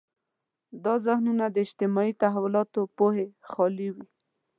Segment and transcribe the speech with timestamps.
[0.83, 4.05] دا ذهنونه د اجتماعي تحولاتو پوهې خالي وي.